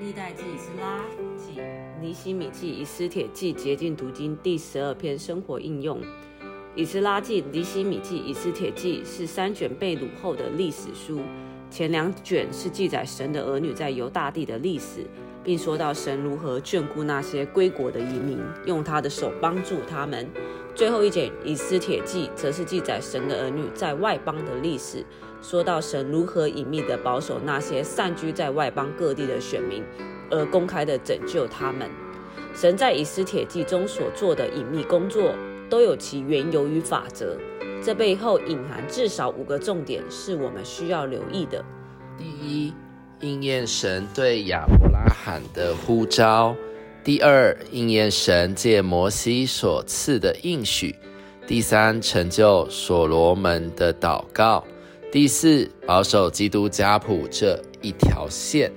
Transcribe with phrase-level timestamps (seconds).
[0.00, 1.00] 历代记以斯拉
[1.36, 1.60] 记
[2.00, 6.00] 尼希米记以斯帖记洁净读经第十二篇生活应用。
[6.76, 11.20] 以斯拉记、尼希米记、以斯帖记是三卷被掳后的历史书。
[11.68, 15.04] 前两卷是记载神的儿女在犹大地的历史，
[15.42, 20.28] 并说到神如何眷顾那些归国的移民，用他的手帮助他们。
[20.76, 25.04] 最后一卷以斯帖记则是记载神的儿女在外邦的历史，
[25.42, 29.82] 说到神如何隐秘地保守那些散居在外邦各地的选民，
[30.30, 31.88] 而公开地拯救他们。
[32.54, 35.32] 神在以斯帖记中所做的隐秘工作。
[35.70, 37.36] 都有其缘由与法则，
[37.84, 41.62] 这背后隐含至少五个重点，是我们需要留意的。
[42.16, 42.72] 第一，
[43.20, 46.54] 应验神对亚伯拉罕的呼召；
[47.04, 50.94] 第二，应验神借摩西所赐的应许；
[51.46, 54.64] 第三，成就所罗门的祷告；
[55.10, 58.70] 第四，保守基督家谱这一条线；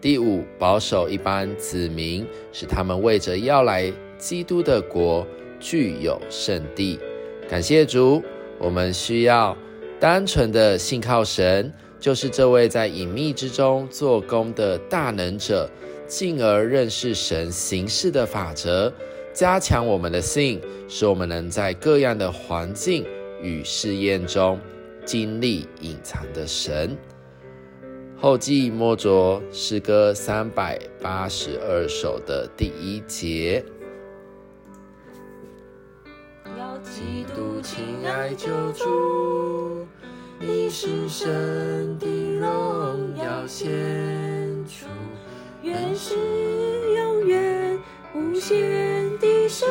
[0.00, 5.26] 第五，保守一般子民，使他们为着要来基督的国。
[5.58, 6.98] 具有圣地，
[7.48, 8.22] 感谢主。
[8.58, 9.56] 我们需要
[9.98, 15.68] 单纯的信靠神，就是这位在隐秘之中做工的大能者，
[16.06, 18.92] 进而认识神行事的法则，
[19.32, 23.02] 加强我们的信，使我们能在各样的环境
[23.40, 24.60] 与试验中
[25.06, 26.94] 经历隐藏的神。
[28.18, 33.64] 后记莫着诗歌三百八十二首的第一节。
[36.58, 39.86] 要基督亲爱救主，
[40.40, 42.06] 你是神的
[42.40, 43.68] 荣耀显
[44.66, 44.86] 出，
[45.62, 46.14] 愿是
[46.96, 47.78] 永远
[48.14, 49.68] 无限的神，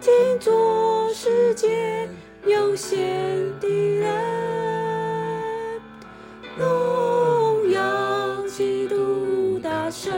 [0.00, 2.08] 听作世界
[2.46, 2.98] 有限
[3.60, 3.68] 的
[9.86, 10.12] 化身，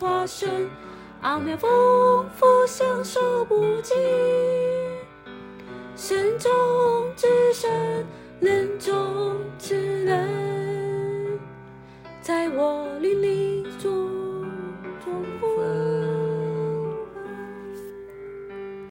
[0.00, 0.68] 化身，
[1.20, 1.70] 阿妙丰
[2.34, 3.96] 富，享受不尽。
[5.94, 6.50] 神中
[7.14, 8.04] 之神，
[8.40, 11.38] 人中之人，
[12.20, 13.45] 在我灵里。